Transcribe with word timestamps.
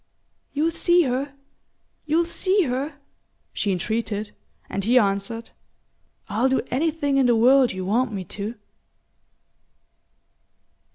"You'll 0.51 0.71
see 0.71 1.03
her? 1.03 1.35
You'll 2.07 2.25
see 2.25 2.63
her?" 2.63 2.95
she 3.53 3.71
entreated; 3.71 4.31
and 4.67 4.83
he 4.83 4.97
answered: 4.97 5.51
"I'll 6.27 6.49
do 6.49 6.63
anything 6.71 7.17
in 7.17 7.27
the 7.27 7.35
world 7.35 7.71
you 7.71 7.85
want 7.85 8.11
me 8.11 8.23
to." 8.25 8.55